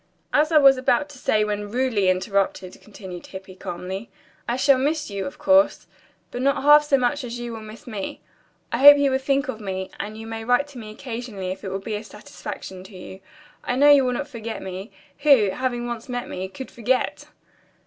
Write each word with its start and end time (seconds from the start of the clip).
"As 0.33 0.51
I 0.51 0.57
was 0.57 0.77
about 0.77 1.09
to 1.09 1.19
say 1.19 1.43
when 1.43 1.69
rudely 1.69 2.09
interrupted," 2.09 2.75
continued 2.81 3.27
Hippy 3.27 3.53
calmly, 3.53 4.09
"I 4.47 4.55
shall 4.55 4.79
miss 4.79 5.11
you, 5.11 5.27
of 5.27 5.37
course, 5.37 5.85
but 6.31 6.41
not 6.41 6.63
half 6.63 6.83
so 6.85 6.97
much 6.97 7.23
as 7.23 7.37
you 7.37 7.53
will 7.53 7.61
miss 7.61 7.85
me. 7.85 8.19
I 8.71 8.79
hope 8.79 8.97
you 8.97 9.11
will 9.11 9.19
think 9.19 9.47
of 9.47 9.61
me, 9.61 9.91
and 9.99 10.17
you 10.17 10.25
may 10.25 10.43
write 10.43 10.65
to 10.69 10.79
me 10.79 10.89
occasionally 10.89 11.49
if 11.51 11.63
it 11.63 11.69
will 11.69 11.77
be 11.77 11.93
a 11.95 12.03
satisfaction 12.03 12.83
to 12.85 12.97
you. 12.97 13.19
I 13.63 13.75
know 13.75 13.91
you 13.91 14.03
will 14.03 14.13
not 14.13 14.27
forget 14.27 14.59
me. 14.63 14.89
Who, 15.19 15.51
having 15.51 15.85
once 15.85 16.09
met 16.09 16.27
me, 16.27 16.47
could 16.47 16.71
forget?" 16.71 17.27